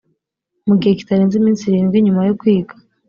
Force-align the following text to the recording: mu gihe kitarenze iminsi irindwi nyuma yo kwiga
mu 0.67 0.75
gihe 0.79 0.93
kitarenze 0.99 1.35
iminsi 1.37 1.63
irindwi 1.65 1.97
nyuma 2.05 2.21
yo 2.27 2.33
kwiga 2.39 2.73